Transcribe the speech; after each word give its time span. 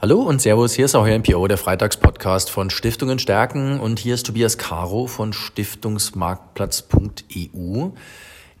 Hallo 0.00 0.20
und 0.20 0.40
Servus, 0.42 0.74
hier 0.74 0.84
ist 0.84 0.94
auch 0.94 1.06
Herr 1.06 1.18
NPO, 1.18 1.48
der 1.48 1.56
Freitagspodcast 1.56 2.50
von 2.50 2.68
Stiftungen 2.70 3.18
stärken 3.18 3.80
und 3.80 3.98
hier 3.98 4.14
ist 4.14 4.26
Tobias 4.26 4.58
Caro 4.58 5.06
von 5.06 5.32
Stiftungsmarktplatz.eu. 5.32 7.88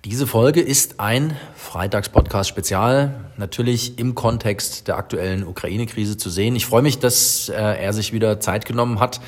Diese 0.04 0.26
Folge 0.26 0.62
ist 0.62 0.98
ein 0.98 1.36
Freitagspodcast-Spezial, 1.56 3.26
natürlich 3.36 3.98
im 3.98 4.14
Kontext 4.14 4.88
der 4.88 4.96
aktuellen 4.96 5.46
Ukraine-Krise 5.46 6.16
zu 6.16 6.30
sehen. 6.30 6.56
Ich 6.56 6.64
freue 6.66 6.82
mich, 6.82 7.00
dass 7.00 7.48
äh, 7.48 7.54
er 7.54 7.92
sich 7.92 8.12
wieder 8.12 8.40
Zeit 8.40 8.64
genommen 8.64 8.98
hat, 8.98 9.20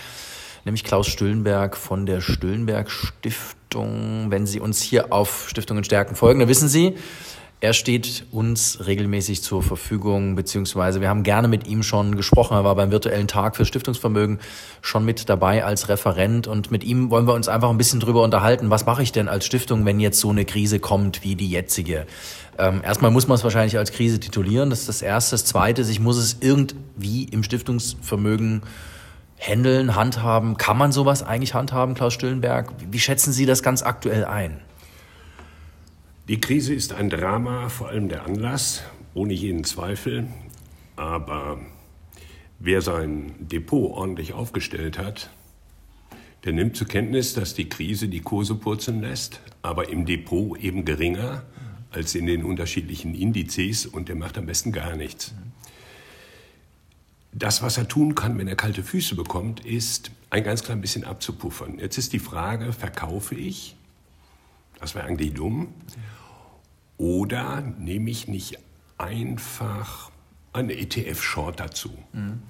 nämlich 0.64 0.82
Klaus 0.84 1.08
Stüllenberg 1.08 1.76
von 1.76 2.06
der 2.06 2.20
Stüllenberg 2.20 2.90
Stiftung. 2.90 4.30
Wenn 4.30 4.46
Sie 4.46 4.60
uns 4.60 4.80
hier 4.80 5.12
auf 5.12 5.48
Stiftungen 5.48 5.84
stärken 5.84 6.16
folgen, 6.16 6.40
dann 6.40 6.48
wissen 6.48 6.68
Sie, 6.68 6.96
er 7.60 7.72
steht 7.72 8.24
uns 8.30 8.86
regelmäßig 8.86 9.42
zur 9.42 9.64
Verfügung, 9.64 10.36
beziehungsweise 10.36 11.00
wir 11.00 11.08
haben 11.08 11.24
gerne 11.24 11.48
mit 11.48 11.66
ihm 11.66 11.82
schon 11.82 12.14
gesprochen. 12.14 12.56
Er 12.56 12.62
war 12.62 12.76
beim 12.76 12.92
virtuellen 12.92 13.26
Tag 13.26 13.56
für 13.56 13.64
Stiftungsvermögen 13.64 14.38
schon 14.80 15.04
mit 15.04 15.28
dabei 15.28 15.64
als 15.64 15.88
Referent 15.88 16.46
und 16.46 16.70
mit 16.70 16.84
ihm 16.84 17.10
wollen 17.10 17.26
wir 17.26 17.34
uns 17.34 17.48
einfach 17.48 17.70
ein 17.70 17.76
bisschen 17.76 17.98
drüber 17.98 18.22
unterhalten. 18.22 18.70
Was 18.70 18.86
mache 18.86 19.02
ich 19.02 19.10
denn 19.10 19.28
als 19.28 19.44
Stiftung, 19.44 19.84
wenn 19.84 19.98
jetzt 19.98 20.20
so 20.20 20.30
eine 20.30 20.44
Krise 20.44 20.78
kommt 20.78 21.24
wie 21.24 21.34
die 21.34 21.50
jetzige? 21.50 22.06
Ähm, 22.58 22.80
erstmal 22.84 23.10
muss 23.10 23.26
man 23.26 23.34
es 23.34 23.42
wahrscheinlich 23.42 23.76
als 23.76 23.90
Krise 23.90 24.20
titulieren. 24.20 24.70
Das 24.70 24.80
ist 24.80 24.88
das 24.88 25.02
Erste. 25.02 25.34
Das 25.34 25.44
Zweite 25.44 25.82
ist, 25.82 25.88
ich 25.88 26.00
muss 26.00 26.16
es 26.16 26.36
irgendwie 26.40 27.24
im 27.24 27.42
Stiftungsvermögen 27.42 28.62
handeln, 29.36 29.96
handhaben. 29.96 30.58
Kann 30.58 30.78
man 30.78 30.92
sowas 30.92 31.24
eigentlich 31.24 31.54
handhaben, 31.54 31.94
Klaus 31.94 32.14
Stillenberg? 32.14 32.72
Wie 32.88 33.00
schätzen 33.00 33.32
Sie 33.32 33.46
das 33.46 33.64
ganz 33.64 33.82
aktuell 33.82 34.24
ein? 34.24 34.60
Die 36.28 36.42
Krise 36.42 36.74
ist 36.74 36.92
ein 36.92 37.08
Drama, 37.08 37.70
vor 37.70 37.88
allem 37.88 38.10
der 38.10 38.26
Anlass, 38.26 38.82
ohne 39.14 39.32
jeden 39.32 39.64
Zweifel. 39.64 40.28
Aber 40.94 41.58
wer 42.58 42.82
sein 42.82 43.34
Depot 43.38 43.92
ordentlich 43.92 44.34
aufgestellt 44.34 44.98
hat, 44.98 45.30
der 46.44 46.52
nimmt 46.52 46.76
zur 46.76 46.86
Kenntnis, 46.86 47.32
dass 47.32 47.54
die 47.54 47.70
Krise 47.70 48.08
die 48.08 48.20
Kurse 48.20 48.56
purzeln 48.56 49.00
lässt, 49.00 49.40
aber 49.62 49.88
im 49.88 50.04
Depot 50.04 50.58
eben 50.58 50.84
geringer 50.84 51.44
als 51.92 52.14
in 52.14 52.26
den 52.26 52.44
unterschiedlichen 52.44 53.14
Indizes 53.14 53.86
und 53.86 54.10
der 54.10 54.16
macht 54.16 54.36
am 54.36 54.44
besten 54.44 54.70
gar 54.70 54.96
nichts. 54.96 55.32
Das, 57.32 57.62
was 57.62 57.78
er 57.78 57.88
tun 57.88 58.14
kann, 58.14 58.36
wenn 58.36 58.48
er 58.48 58.56
kalte 58.56 58.82
Füße 58.82 59.14
bekommt, 59.14 59.64
ist 59.64 60.10
ein 60.28 60.44
ganz 60.44 60.62
klein 60.62 60.82
bisschen 60.82 61.04
abzupuffern. 61.04 61.78
Jetzt 61.78 61.96
ist 61.96 62.12
die 62.12 62.18
Frage, 62.18 62.74
verkaufe 62.74 63.34
ich? 63.34 63.76
Das 64.78 64.94
wäre 64.94 65.06
eigentlich 65.06 65.32
dumm. 65.32 65.68
Oder 66.98 67.62
nehme 67.78 68.10
ich 68.10 68.28
nicht 68.28 68.58
einfach 68.98 70.10
eine 70.52 70.74
ETF-Short 70.74 71.60
dazu? 71.60 71.90
Mhm. 72.12 72.42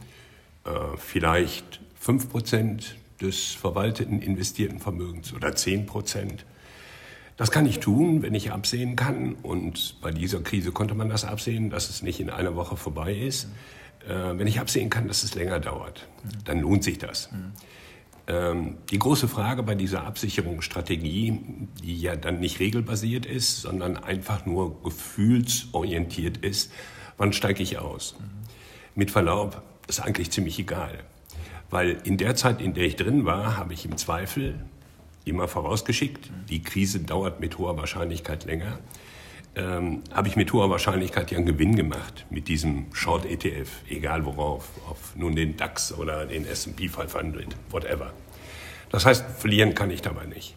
Äh, 0.64 0.70
vielleicht 0.96 1.80
5% 2.02 2.82
des 3.20 3.52
verwalteten 3.52 4.22
investierten 4.22 4.80
Vermögens 4.80 5.32
oder 5.34 5.48
10%. 5.48 6.44
Das 7.36 7.50
kann 7.50 7.66
ich 7.66 7.78
tun, 7.78 8.22
wenn 8.22 8.34
ich 8.34 8.50
absehen 8.50 8.96
kann. 8.96 9.34
Und 9.34 10.00
bei 10.00 10.10
dieser 10.10 10.40
Krise 10.40 10.72
konnte 10.72 10.94
man 10.94 11.08
das 11.08 11.24
absehen, 11.24 11.70
dass 11.70 11.90
es 11.90 12.02
nicht 12.02 12.18
in 12.18 12.30
einer 12.30 12.56
Woche 12.56 12.76
vorbei 12.76 13.14
ist. 13.14 13.48
Mhm. 13.48 14.10
Äh, 14.10 14.38
wenn 14.38 14.46
ich 14.46 14.60
absehen 14.60 14.88
kann, 14.88 15.08
dass 15.08 15.22
es 15.22 15.34
länger 15.34 15.60
dauert, 15.60 16.08
mhm. 16.24 16.44
dann 16.44 16.60
lohnt 16.60 16.84
sich 16.84 16.98
das. 16.98 17.28
Mhm. 18.28 18.34
Ähm, 18.34 18.76
die 18.90 18.98
große 18.98 19.26
Frage 19.28 19.62
bei 19.62 19.74
dieser 19.74 20.04
Absicherungsstrategie, 20.04 21.40
die 21.82 22.00
ja 22.00 22.16
dann 22.16 22.40
nicht 22.40 22.60
regelbasiert 22.60 23.26
ist, 23.26 23.62
sondern 23.62 23.96
einfach 23.96 24.46
nur 24.46 24.82
gefühlsorientiert 24.82 26.38
ist, 26.38 26.70
wann 27.16 27.32
steige 27.32 27.62
ich 27.62 27.78
aus? 27.78 28.16
Mit 28.94 29.10
Verlaub, 29.10 29.62
ist 29.88 30.00
eigentlich 30.00 30.30
ziemlich 30.30 30.58
egal. 30.58 30.98
Weil 31.70 31.98
in 32.04 32.16
der 32.16 32.34
Zeit, 32.34 32.60
in 32.60 32.74
der 32.74 32.84
ich 32.84 32.96
drin 32.96 33.24
war, 33.24 33.56
habe 33.56 33.72
ich 33.74 33.84
im 33.84 33.96
Zweifel 33.96 34.54
immer 35.24 35.48
vorausgeschickt, 35.48 36.30
die 36.48 36.62
Krise 36.62 37.00
dauert 37.00 37.40
mit 37.40 37.58
hoher 37.58 37.76
Wahrscheinlichkeit 37.76 38.44
länger, 38.44 38.78
ähm, 39.56 40.02
habe 40.12 40.28
ich 40.28 40.36
mit 40.36 40.52
hoher 40.52 40.70
Wahrscheinlichkeit 40.70 41.30
ja 41.30 41.38
einen 41.38 41.46
Gewinn 41.46 41.76
gemacht 41.76 42.26
mit 42.30 42.48
diesem 42.48 42.86
Short 42.92 43.26
ETF, 43.26 43.68
egal 43.88 44.24
worauf, 44.24 44.70
auf 44.88 45.16
nun 45.16 45.34
den 45.34 45.56
DAX 45.56 45.92
oder 45.92 46.26
den 46.26 46.46
S&P 46.46 46.88
500, 46.88 47.46
whatever. 47.70 48.12
Das 48.90 49.04
heißt, 49.04 49.24
verlieren 49.38 49.74
kann 49.74 49.90
ich 49.90 50.02
dabei 50.02 50.26
nicht. 50.26 50.56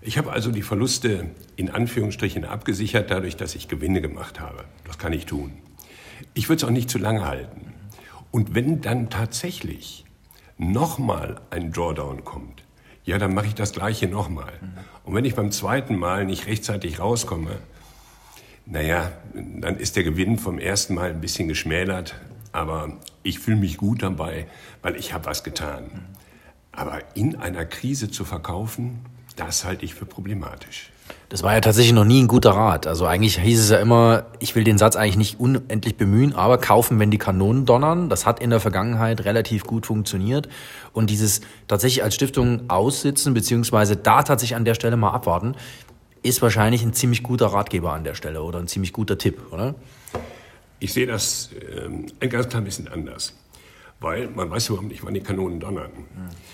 Ich 0.00 0.18
habe 0.18 0.32
also 0.32 0.50
die 0.50 0.62
Verluste 0.62 1.30
in 1.56 1.70
Anführungsstrichen 1.70 2.44
abgesichert, 2.44 3.10
dadurch, 3.10 3.36
dass 3.36 3.54
ich 3.54 3.68
Gewinne 3.68 4.02
gemacht 4.02 4.38
habe. 4.38 4.64
Das 4.84 4.98
kann 4.98 5.12
ich 5.12 5.24
tun. 5.24 5.52
Ich 6.34 6.48
würde 6.48 6.58
es 6.58 6.64
auch 6.64 6.72
nicht 6.72 6.90
zu 6.90 6.98
lange 6.98 7.24
halten. 7.24 7.72
Und 8.30 8.54
wenn 8.54 8.80
dann 8.80 9.08
tatsächlich 9.10 10.04
nochmal 10.58 11.40
ein 11.50 11.72
Drawdown 11.72 12.24
kommt, 12.24 12.64
ja, 13.04 13.18
dann 13.18 13.34
mache 13.34 13.46
ich 13.46 13.54
das 13.54 13.72
gleiche 13.72 14.08
nochmal. 14.08 14.52
Und 15.04 15.14
wenn 15.14 15.24
ich 15.24 15.34
beim 15.34 15.50
zweiten 15.50 15.96
Mal 15.96 16.24
nicht 16.24 16.46
rechtzeitig 16.46 16.98
rauskomme, 16.98 17.58
naja, 18.66 19.12
dann 19.34 19.76
ist 19.76 19.96
der 19.96 20.04
Gewinn 20.04 20.38
vom 20.38 20.58
ersten 20.58 20.94
Mal 20.94 21.10
ein 21.10 21.20
bisschen 21.20 21.48
geschmälert, 21.48 22.14
aber 22.52 22.96
ich 23.22 23.38
fühle 23.38 23.56
mich 23.56 23.76
gut 23.76 24.02
dabei, 24.02 24.46
weil 24.82 24.96
ich 24.96 25.12
habe 25.12 25.26
was 25.26 25.44
getan. 25.44 26.06
Aber 26.72 27.00
in 27.14 27.36
einer 27.36 27.64
Krise 27.64 28.10
zu 28.10 28.24
verkaufen, 28.24 29.00
das 29.36 29.64
halte 29.64 29.84
ich 29.84 29.94
für 29.94 30.06
problematisch. 30.06 30.90
Das 31.28 31.42
war 31.42 31.52
ja 31.52 31.60
tatsächlich 31.60 31.92
noch 31.92 32.04
nie 32.04 32.22
ein 32.22 32.28
guter 32.28 32.52
Rat. 32.52 32.86
Also 32.86 33.06
eigentlich 33.06 33.38
hieß 33.38 33.60
es 33.60 33.70
ja 33.70 33.78
immer, 33.78 34.26
ich 34.38 34.54
will 34.54 34.64
den 34.64 34.78
Satz 34.78 34.96
eigentlich 34.96 35.16
nicht 35.16 35.40
unendlich 35.40 35.96
bemühen, 35.96 36.34
aber 36.34 36.58
kaufen, 36.58 36.98
wenn 36.98 37.10
die 37.10 37.18
Kanonen 37.18 37.66
donnern. 37.66 38.08
Das 38.08 38.24
hat 38.24 38.40
in 38.40 38.50
der 38.50 38.60
Vergangenheit 38.60 39.24
relativ 39.24 39.64
gut 39.64 39.84
funktioniert. 39.86 40.48
Und 40.92 41.10
dieses 41.10 41.40
tatsächlich 41.66 42.04
als 42.04 42.14
Stiftung 42.14 42.70
aussitzen, 42.70 43.34
beziehungsweise 43.34 43.96
da 43.96 44.22
tatsächlich 44.22 44.56
an 44.56 44.64
der 44.64 44.74
Stelle 44.74 44.96
mal 44.96 45.10
abwarten, 45.10 45.56
ist 46.24 46.40
wahrscheinlich 46.40 46.82
ein 46.82 46.94
ziemlich 46.94 47.22
guter 47.22 47.46
Ratgeber 47.46 47.92
an 47.92 48.02
der 48.02 48.14
Stelle 48.14 48.42
oder 48.42 48.58
ein 48.58 48.66
ziemlich 48.66 48.94
guter 48.94 49.18
Tipp, 49.18 49.52
oder? 49.52 49.74
Ich 50.80 50.94
sehe 50.94 51.06
das 51.06 51.50
ähm, 51.70 52.06
ein 52.18 52.30
ganz 52.30 52.48
klein 52.48 52.64
bisschen 52.64 52.88
anders, 52.88 53.34
weil 54.00 54.28
man 54.30 54.50
weiß 54.50 54.70
überhaupt 54.70 54.88
nicht, 54.88 55.04
wann 55.04 55.14
die 55.14 55.20
Kanonen 55.20 55.60
donnern. 55.60 55.90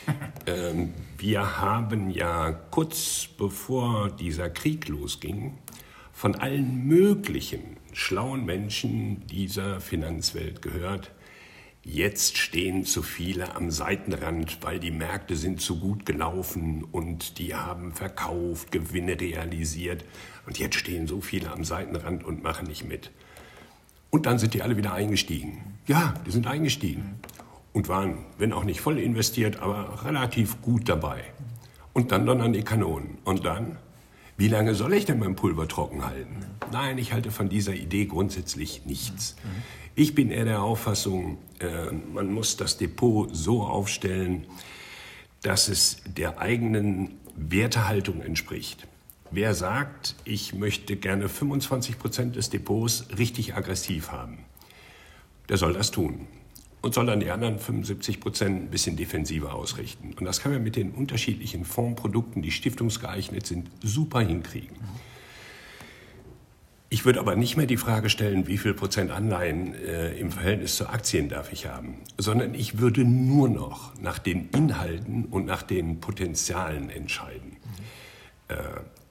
Ähm, 0.47 0.95
wir 1.19 1.61
haben 1.61 2.11
ja 2.11 2.51
kurz 2.71 3.29
bevor 3.37 4.09
dieser 4.09 4.49
Krieg 4.49 4.89
losging, 4.89 5.59
von 6.15 6.35
allen 6.35 6.87
möglichen 6.87 7.77
schlauen 7.93 8.47
Menschen 8.47 9.27
dieser 9.27 9.83
Finanzwelt 9.83 10.63
gehört, 10.63 11.11
Jetzt 11.83 12.37
stehen 12.37 12.85
zu 12.85 13.03
viele 13.03 13.57
am 13.57 13.71
Seitenrand, 13.71 14.59
weil 14.61 14.79
die 14.79 14.91
Märkte 14.91 15.35
sind 15.35 15.63
zu 15.63 15.79
gut 15.79 16.05
gelaufen 16.05 16.85
und 16.85 17.39
die 17.39 17.55
haben 17.55 17.93
verkauft, 17.93 18.71
Gewinne 18.71 19.19
realisiert. 19.19 20.05
Und 20.47 20.59
jetzt 20.59 20.75
stehen 20.75 21.07
so 21.07 21.23
viele 21.23 21.51
am 21.51 21.65
Seitenrand 21.65 22.23
und 22.23 22.43
machen 22.43 22.67
nicht 22.67 22.87
mit. 22.87 23.11
Und 24.11 24.27
dann 24.27 24.39
sind 24.39 24.53
die 24.53 24.63
alle 24.63 24.77
wieder 24.77 24.93
eingestiegen. 24.93 25.79
Ja, 25.87 26.15
die 26.27 26.31
sind 26.31 26.47
eingestiegen 26.47 27.19
und 27.73 27.89
waren, 27.89 28.19
wenn 28.37 28.53
auch 28.53 28.65
nicht 28.65 28.83
voll 28.83 28.99
investiert, 28.99 29.61
aber 29.63 30.05
relativ 30.05 30.61
gut 30.61 30.87
dabei. 30.87 31.25
Und 31.95 32.13
dann 32.13 32.27
dann 32.27 32.43
an 32.43 32.53
die 32.53 32.63
Kanonen. 32.63 33.19
Und 33.25 33.47
dann, 33.47 33.79
wie 34.41 34.49
lange 34.49 34.75
soll 34.75 34.95
ich 34.95 35.05
denn 35.05 35.19
mein 35.19 35.37
Pulver 35.37 35.69
trocken 35.69 36.03
halten? 36.03 36.37
Nein, 36.73 36.97
ich 36.97 37.13
halte 37.13 37.31
von 37.31 37.51
dieser 37.51 37.75
Idee 37.75 38.07
grundsätzlich 38.07 38.87
nichts. 38.87 39.37
Ich 39.95 40.15
bin 40.15 40.31
eher 40.31 40.47
der 40.47 40.63
Auffassung, 40.63 41.37
äh, 41.59 41.93
man 41.93 42.33
muss 42.33 42.57
das 42.57 42.79
Depot 42.79 43.29
so 43.37 43.63
aufstellen, 43.65 44.47
dass 45.43 45.69
es 45.69 46.01
der 46.07 46.39
eigenen 46.39 47.19
Wertehaltung 47.37 48.23
entspricht. 48.23 48.87
Wer 49.31 49.53
sagt, 49.53 50.15
ich 50.25 50.55
möchte 50.55 50.97
gerne 50.97 51.29
25 51.29 51.99
Prozent 51.99 52.37
des 52.37 52.49
Depots 52.49 53.09
richtig 53.19 53.57
aggressiv 53.57 54.11
haben, 54.11 54.39
der 55.51 55.59
soll 55.59 55.75
das 55.75 55.91
tun 55.91 56.27
und 56.83 56.95
soll 56.95 57.07
dann 57.07 57.21
die 57.21 57.31
anderen 57.31 57.59
75 57.59 58.21
Prozent 58.21 58.63
ein 58.63 58.71
bisschen 58.71 58.97
defensiver 58.97 59.55
ausrichten. 59.55 60.15
Und 60.19 60.25
das 60.25 60.41
kann 60.41 60.53
man 60.53 60.63
mit 60.63 60.77
den 60.77 60.93
unterschiedlichen 60.93 61.65
Fondsprodukten, 61.65 62.43
die 62.43 62.51
stiftungsgeeignet 62.51 63.47
sind, 63.47 63.71
super 63.83 64.21
hinkriegen. 64.21 64.77
Ich 66.93 67.05
würde 67.05 67.21
aber 67.21 67.37
nicht 67.37 67.57
mehr 67.57 67.67
die 67.67 67.77
Frage 67.77 68.11
stellen, 68.11 68.49
wie 68.49 68.59
viel 68.59 68.75
Prozent 68.75 69.13
Anleihen 69.13 69.75
äh, 69.75 70.19
im 70.19 70.33
Verhältnis 70.33 70.75
zu 70.75 70.89
Aktien 70.89 71.29
darf 71.29 71.53
ich 71.53 71.67
haben, 71.67 71.99
sondern 72.19 72.55
ich 72.55 72.79
würde 72.79 73.05
nur 73.05 73.49
noch 73.49 73.95
nach 74.01 74.19
den 74.19 74.49
Inhalten 74.49 75.27
und 75.27 75.47
nach 75.47 75.63
den 75.63 76.01
Potenzialen 76.01 76.91
entscheiden. 76.91 77.59
Äh, 78.49 78.57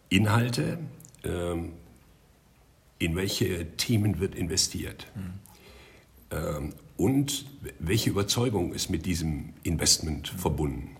Inhalte, 0.09 0.79
äh, 1.23 1.29
in 2.97 3.15
welche 3.15 3.77
Themen 3.77 4.19
wird 4.19 4.35
investiert 4.35 5.07
mhm. 5.15 6.73
Und 6.99 7.45
welche 7.79 8.09
Überzeugung 8.09 8.73
ist 8.73 8.89
mit 8.89 9.05
diesem 9.05 9.53
Investment 9.63 10.27
verbunden. 10.27 10.97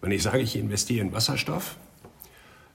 Wenn 0.00 0.12
ich 0.12 0.22
sage, 0.22 0.38
ich 0.38 0.56
investiere 0.56 1.04
in 1.04 1.12
Wasserstoff, 1.12 1.76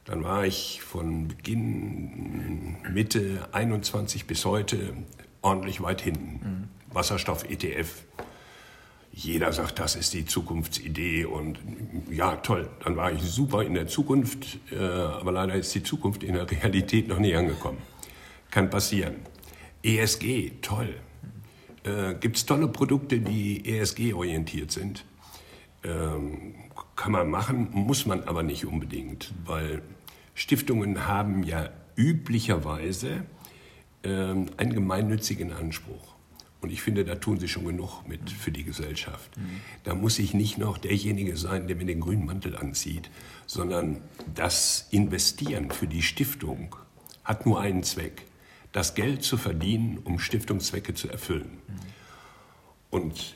dann 0.05 0.23
war 0.23 0.45
ich 0.45 0.83
von 0.83 1.27
Beginn 1.29 2.77
Mitte 2.93 3.49
21 3.51 4.27
bis 4.27 4.45
heute 4.45 4.93
ordentlich 5.41 5.81
weit 5.81 6.01
hinten. 6.01 6.67
Mhm. 6.87 6.93
Wasserstoff-ETF. 6.93 7.89
Jeder 9.11 9.51
sagt, 9.51 9.79
das 9.79 9.95
ist 9.95 10.13
die 10.13 10.25
Zukunftsidee 10.25 11.25
und 11.25 11.57
ja, 12.11 12.35
toll, 12.37 12.69
dann 12.83 12.95
war 12.95 13.11
ich 13.11 13.21
super 13.23 13.63
in 13.63 13.73
der 13.73 13.87
Zukunft, 13.87 14.59
äh, 14.71 14.77
aber 14.77 15.31
leider 15.31 15.55
ist 15.55 15.73
die 15.73 15.81
Zukunft 15.81 16.21
in 16.21 16.35
der 16.35 16.49
Realität 16.49 17.07
noch 17.07 17.19
nie 17.19 17.33
angekommen. 17.33 17.79
Kann 18.51 18.69
passieren. 18.69 19.15
ESG, 19.81 20.51
toll. 20.61 20.95
Äh, 21.83 22.15
Gibt 22.15 22.37
es 22.37 22.45
tolle 22.45 22.67
Produkte, 22.67 23.19
die 23.19 23.77
ESG-orientiert 23.77 24.71
sind? 24.71 25.05
Ähm, 25.83 26.55
kann 26.95 27.11
man 27.11 27.29
machen, 27.29 27.69
muss 27.71 28.05
man 28.05 28.23
aber 28.23 28.43
nicht 28.43 28.65
unbedingt, 28.65 29.33
weil 29.45 29.81
Stiftungen 30.33 31.07
haben 31.07 31.43
ja 31.43 31.69
üblicherweise 31.95 33.25
ähm, 34.03 34.47
einen 34.57 34.73
gemeinnützigen 34.73 35.51
Anspruch. 35.51 36.13
Und 36.61 36.71
ich 36.71 36.81
finde, 36.81 37.03
da 37.03 37.15
tun 37.15 37.39
sie 37.39 37.49
schon 37.49 37.65
genug 37.65 38.07
mit 38.07 38.31
für 38.31 38.51
die 38.51 38.63
Gesellschaft. 38.63 39.35
Mhm. 39.35 39.59
Da 39.83 39.95
muss 39.95 40.17
ich 40.17 40.33
nicht 40.33 40.57
noch 40.57 40.77
derjenige 40.77 41.35
sein, 41.35 41.67
der 41.67 41.75
mir 41.75 41.85
den 41.85 41.99
grünen 41.99 42.25
Mantel 42.25 42.55
anzieht, 42.55 43.09
sondern 43.45 43.97
das 44.33 44.87
Investieren 44.91 45.71
für 45.71 45.87
die 45.87 46.01
Stiftung 46.01 46.77
hat 47.25 47.45
nur 47.45 47.59
einen 47.59 47.83
Zweck, 47.83 48.23
das 48.73 48.95
Geld 48.95 49.23
zu 49.23 49.37
verdienen, 49.37 49.99
um 50.03 50.19
Stiftungszwecke 50.19 50.93
zu 50.93 51.07
erfüllen. 51.07 51.59
Und 52.89 53.35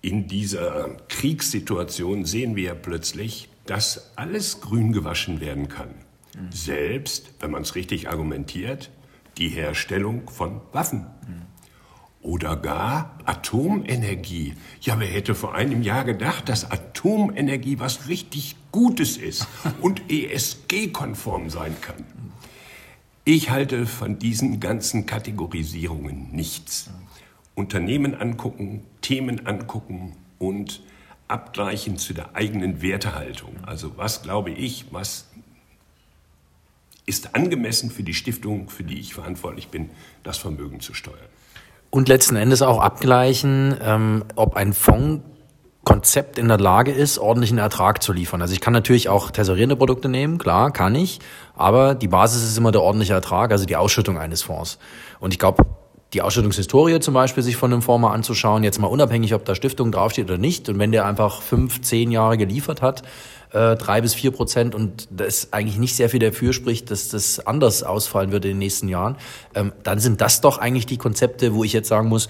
in 0.00 0.26
dieser 0.26 0.96
Kriegssituation 1.08 2.24
sehen 2.24 2.56
wir 2.56 2.64
ja 2.64 2.74
plötzlich, 2.74 3.48
dass 3.66 4.16
alles 4.16 4.60
grün 4.60 4.92
gewaschen 4.92 5.40
werden 5.40 5.68
kann. 5.68 5.90
Selbst, 6.50 7.32
wenn 7.40 7.50
man 7.50 7.62
es 7.62 7.74
richtig 7.74 8.08
argumentiert, 8.08 8.90
die 9.38 9.48
Herstellung 9.48 10.28
von 10.28 10.60
Waffen. 10.72 11.06
Oder 12.20 12.56
gar 12.56 13.18
Atomenergie. 13.24 14.54
Ja, 14.80 14.98
wer 14.98 15.06
hätte 15.06 15.34
vor 15.34 15.54
einem 15.54 15.82
Jahr 15.82 16.04
gedacht, 16.04 16.48
dass 16.48 16.70
Atomenergie 16.70 17.78
was 17.78 18.08
richtig 18.08 18.56
Gutes 18.72 19.16
ist 19.16 19.46
und 19.80 20.10
ESG-konform 20.10 21.50
sein 21.50 21.76
kann? 21.80 22.04
Ich 23.30 23.50
halte 23.50 23.84
von 23.84 24.18
diesen 24.18 24.58
ganzen 24.58 25.04
Kategorisierungen 25.04 26.32
nichts. 26.32 26.88
Unternehmen 27.54 28.14
angucken, 28.14 28.86
Themen 29.02 29.46
angucken 29.46 30.16
und 30.38 30.80
abgleichen 31.28 31.98
zu 31.98 32.14
der 32.14 32.34
eigenen 32.34 32.80
Wertehaltung. 32.80 33.52
Also 33.66 33.98
was 33.98 34.22
glaube 34.22 34.50
ich, 34.52 34.86
was 34.92 35.28
ist 37.04 37.34
angemessen 37.34 37.90
für 37.90 38.02
die 38.02 38.14
Stiftung, 38.14 38.70
für 38.70 38.82
die 38.82 38.98
ich 38.98 39.12
verantwortlich 39.12 39.68
bin, 39.68 39.90
das 40.22 40.38
Vermögen 40.38 40.80
zu 40.80 40.94
steuern. 40.94 41.18
Und 41.90 42.08
letzten 42.08 42.36
Endes 42.36 42.62
auch 42.62 42.80
abgleichen, 42.80 43.76
ähm, 43.82 44.24
ob 44.36 44.56
ein 44.56 44.72
Fondskonzept 45.88 46.38
in 46.38 46.48
der 46.48 46.58
Lage 46.58 46.92
ist, 46.92 47.18
ordentlichen 47.18 47.56
Ertrag 47.56 48.02
zu 48.02 48.12
liefern. 48.12 48.42
Also 48.42 48.52
ich 48.52 48.60
kann 48.60 48.74
natürlich 48.74 49.08
auch 49.08 49.30
tesorierende 49.30 49.74
Produkte 49.74 50.10
nehmen, 50.10 50.36
klar, 50.36 50.70
kann 50.70 50.94
ich, 50.94 51.18
aber 51.56 51.94
die 51.94 52.08
Basis 52.08 52.44
ist 52.44 52.58
immer 52.58 52.72
der 52.72 52.82
ordentliche 52.82 53.14
Ertrag, 53.14 53.52
also 53.52 53.64
die 53.64 53.76
Ausschüttung 53.76 54.18
eines 54.18 54.42
Fonds. 54.42 54.78
Und 55.18 55.32
ich 55.32 55.38
glaube, 55.38 55.64
die 56.12 56.20
Ausschüttungshistorie 56.20 57.00
zum 57.00 57.14
Beispiel 57.14 57.42
sich 57.42 57.56
von 57.56 57.72
einem 57.72 57.80
Fonds 57.80 58.02
mal 58.02 58.12
anzuschauen, 58.12 58.64
jetzt 58.64 58.78
mal 58.78 58.86
unabhängig, 58.86 59.32
ob 59.32 59.46
da 59.46 59.54
Stiftung 59.54 59.90
draufsteht 59.90 60.26
oder 60.26 60.38
nicht. 60.38 60.68
Und 60.68 60.78
wenn 60.78 60.92
der 60.92 61.06
einfach 61.06 61.40
fünf, 61.40 61.80
zehn 61.80 62.10
Jahre 62.10 62.36
geliefert 62.36 62.82
hat, 62.82 63.02
äh, 63.52 63.76
drei 63.76 64.02
bis 64.02 64.14
vier 64.14 64.30
Prozent 64.30 64.74
und 64.74 65.08
das 65.10 65.54
eigentlich 65.54 65.78
nicht 65.78 65.96
sehr 65.96 66.10
viel 66.10 66.20
dafür 66.20 66.52
spricht, 66.52 66.90
dass 66.90 67.08
das 67.08 67.46
anders 67.46 67.82
ausfallen 67.82 68.30
wird 68.30 68.44
in 68.44 68.52
den 68.52 68.58
nächsten 68.58 68.88
Jahren, 68.88 69.16
ähm, 69.54 69.72
dann 69.84 70.00
sind 70.00 70.20
das 70.20 70.42
doch 70.42 70.58
eigentlich 70.58 70.84
die 70.84 70.98
Konzepte, 70.98 71.54
wo 71.54 71.64
ich 71.64 71.72
jetzt 71.72 71.88
sagen 71.88 72.08
muss, 72.08 72.28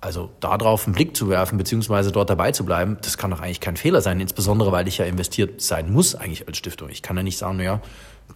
also 0.00 0.30
darauf 0.40 0.86
einen 0.86 0.94
Blick 0.94 1.16
zu 1.16 1.28
werfen, 1.28 1.58
beziehungsweise 1.58 2.12
dort 2.12 2.30
dabei 2.30 2.52
zu 2.52 2.64
bleiben, 2.64 2.98
das 3.02 3.18
kann 3.18 3.30
doch 3.30 3.40
eigentlich 3.40 3.60
kein 3.60 3.76
Fehler 3.76 4.00
sein, 4.00 4.20
insbesondere 4.20 4.72
weil 4.72 4.86
ich 4.88 4.98
ja 4.98 5.04
investiert 5.04 5.60
sein 5.60 5.92
muss 5.92 6.14
eigentlich 6.14 6.46
als 6.46 6.58
Stiftung. 6.58 6.90
Ich 6.90 7.02
kann 7.02 7.16
ja 7.16 7.22
nicht 7.22 7.38
sagen, 7.38 7.56
naja, 7.56 7.80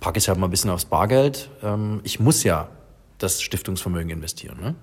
packe 0.00 0.18
ich 0.18 0.28
halt 0.28 0.38
mal 0.38 0.46
ein 0.46 0.50
bisschen 0.50 0.70
aufs 0.70 0.86
Bargeld. 0.86 1.50
Ähm, 1.62 2.00
ich 2.02 2.20
muss 2.20 2.42
ja 2.44 2.68
das 3.18 3.42
Stiftungsvermögen 3.42 4.10
investieren. 4.10 4.58
Ne? 4.60 4.74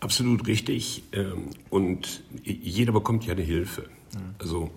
Absolut 0.00 0.46
richtig. 0.46 1.02
Ähm, 1.12 1.50
und 1.68 2.22
jeder 2.42 2.92
bekommt 2.92 3.26
ja 3.26 3.32
eine 3.32 3.42
Hilfe. 3.42 3.84
Also 4.38 4.70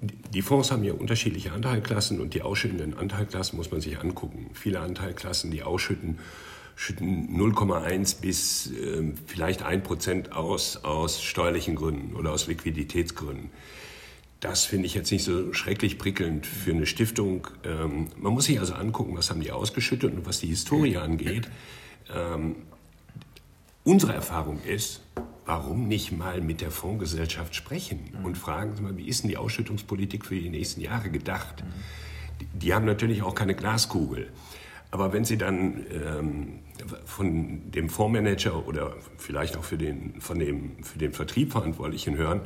die 0.00 0.42
Fonds 0.42 0.70
haben 0.70 0.84
ja 0.84 0.92
unterschiedliche 0.94 1.52
Anteilklassen 1.52 2.20
und 2.20 2.34
die 2.34 2.42
ausschüttenden 2.42 2.96
Anteilklassen 2.96 3.56
muss 3.56 3.70
man 3.70 3.80
sich 3.80 3.98
angucken. 3.98 4.50
Viele 4.52 4.80
Anteilklassen, 4.80 5.50
die 5.50 5.62
ausschütten, 5.62 6.18
schütten 6.76 7.28
0,1 7.36 8.20
bis 8.20 8.72
äh, 8.72 9.12
vielleicht 9.26 9.62
1 9.62 9.84
Prozent 9.84 10.32
aus, 10.32 10.78
aus 10.84 11.22
steuerlichen 11.22 11.76
Gründen 11.76 12.16
oder 12.16 12.32
aus 12.32 12.46
Liquiditätsgründen. 12.46 13.50
Das 14.40 14.64
finde 14.64 14.86
ich 14.86 14.94
jetzt 14.94 15.12
nicht 15.12 15.22
so 15.22 15.52
schrecklich 15.52 15.98
prickelnd 15.98 16.46
für 16.46 16.72
eine 16.72 16.86
Stiftung. 16.86 17.46
Ähm, 17.64 18.08
man 18.16 18.32
muss 18.32 18.46
sich 18.46 18.58
also 18.58 18.74
angucken, 18.74 19.16
was 19.16 19.30
haben 19.30 19.40
die 19.40 19.52
ausgeschüttet 19.52 20.12
und 20.12 20.26
was 20.26 20.40
die 20.40 20.48
Historie 20.48 20.96
angeht. 20.96 21.48
Ähm, 22.12 22.56
unsere 23.84 24.14
Erfahrung 24.14 24.60
ist, 24.64 25.00
warum 25.46 25.86
nicht 25.86 26.10
mal 26.10 26.40
mit 26.40 26.60
der 26.60 26.72
Fondsgesellschaft 26.72 27.54
sprechen 27.54 28.16
und 28.24 28.36
fragen 28.36 28.74
Sie 28.74 28.82
mal, 28.82 28.96
wie 28.96 29.06
ist 29.06 29.22
denn 29.22 29.30
die 29.30 29.36
Ausschüttungspolitik 29.36 30.26
für 30.26 30.34
die 30.34 30.50
nächsten 30.50 30.80
Jahre 30.80 31.10
gedacht? 31.10 31.62
Die, 32.40 32.46
die 32.46 32.74
haben 32.74 32.84
natürlich 32.84 33.22
auch 33.22 33.36
keine 33.36 33.54
Glaskugel. 33.54 34.28
Aber 34.92 35.12
wenn 35.12 35.24
Sie 35.24 35.36
dann 35.36 35.84
ähm, 35.90 36.60
von 37.04 37.72
dem 37.72 37.88
Fondsmanager 37.88 38.68
oder 38.68 38.94
vielleicht 39.16 39.56
auch 39.56 39.64
für 39.64 39.78
den, 39.78 40.20
von 40.20 40.38
dem, 40.38 40.84
für 40.84 40.98
den 40.98 41.12
Vertrieb 41.12 41.50
Verantwortlichen 41.50 42.16
hören, 42.16 42.42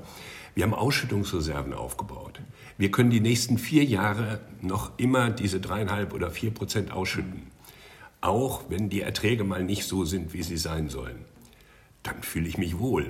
wir 0.55 0.65
haben 0.65 0.73
Ausschüttungsreserven 0.73 1.75
aufgebaut. 1.75 2.41
Wir 2.79 2.91
können 2.91 3.11
die 3.11 3.21
nächsten 3.21 3.59
vier 3.59 3.85
Jahre 3.85 4.41
noch 4.63 4.93
immer 4.97 5.29
diese 5.29 5.61
dreieinhalb 5.61 6.15
oder 6.15 6.31
vier 6.31 6.51
Prozent 6.51 6.93
ausschütten 6.93 7.51
auch 8.27 8.65
wenn 8.69 8.89
die 8.89 9.03
Erträge 9.03 9.45
mal 9.45 9.63
nicht 9.63 9.85
so 9.85 10.05
sind, 10.05 10.33
wie 10.33 10.43
sie 10.43 10.57
sein 10.57 10.89
sollen, 10.89 11.25
dann 12.03 12.23
fühle 12.23 12.49
ich 12.49 12.59
mich 12.59 12.79
wohl. 12.79 13.07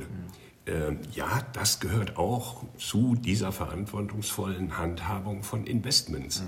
Mhm. 0.69 0.99
ja, 1.13 1.47
das 1.53 1.81
gehört 1.81 2.17
auch 2.17 2.65
zu 2.77 3.15
dieser 3.15 3.53
verantwortungsvollen 3.53 4.79
Handhabung 4.79 5.43
von 5.43 5.67
Investments. 5.67 6.41
Mhm. 6.41 6.47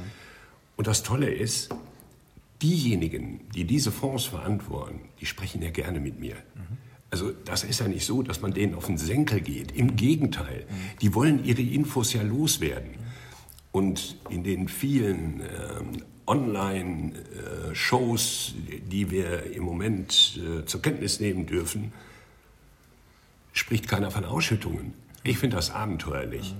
Und 0.76 0.87
das 0.87 1.02
Tolle 1.02 1.31
ist, 1.32 1.70
diejenigen, 2.62 3.40
die 3.55 3.64
diese 3.64 3.93
Fonds 3.93 4.25
verantworten, 4.25 5.00
die 5.20 5.26
sprechen 5.26 5.62
ja 5.62 5.70
gerne 5.70 6.00
mit 6.00 6.19
mir. 6.19 6.34
Mhm. 6.34 6.78
Also 7.10 7.32
das 7.44 7.64
ist 7.64 7.81
ja 7.81 7.88
nicht 7.88 8.05
so, 8.05 8.22
dass 8.22 8.43
man 8.43 8.52
denen 8.52 8.75
auf 8.75 8.84
den 8.87 8.99
Senkel 8.99 9.40
geht. 9.40 9.72
Im 9.72 9.96
Gegenteil, 9.96 10.67
die 11.00 11.15
wollen 11.15 11.43
ihre 11.44 11.62
Infos 11.62 12.12
ja 12.12 12.20
loswerden. 12.22 12.91
Und 13.72 14.19
in 14.29 14.44
den 14.44 14.69
vielen 14.69 15.41
ähm, 15.41 16.03
Online-Shows, 16.27 18.55
die 18.91 19.10
wir 19.10 19.50
im 19.53 19.62
Moment 19.62 20.38
äh, 20.38 20.67
zur 20.67 20.82
Kenntnis 20.82 21.20
nehmen 21.20 21.46
dürfen, 21.46 21.94
spricht 23.53 23.88
keiner 23.88 24.10
von 24.10 24.24
Ausschüttungen. 24.24 24.93
Ich 25.24 25.38
finde 25.38 25.56
das 25.56 25.70
abenteuerlich. 25.70 26.55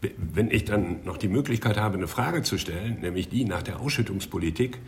Wenn 0.00 0.50
ich 0.50 0.64
dann 0.64 1.04
noch 1.04 1.18
die 1.18 1.28
Möglichkeit 1.28 1.76
habe, 1.76 1.96
eine 1.96 2.08
Frage 2.08 2.42
zu 2.42 2.58
stellen, 2.58 3.00
nämlich 3.00 3.28
die 3.28 3.44
nach 3.44 3.62
der 3.62 3.78
Ausschüttungspolitik, 3.80 4.78